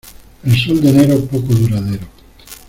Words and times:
El 0.43 0.55
sol 0.57 0.81
de 0.81 0.89
enero 0.89 1.23
poco 1.25 1.53
duradero. 1.53 2.07